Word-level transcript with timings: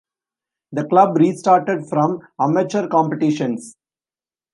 The 0.71 0.85
club 0.85 1.15
restarted 1.17 1.87
from 1.87 2.21
amateur 2.39 2.87
competitions. 2.87 3.75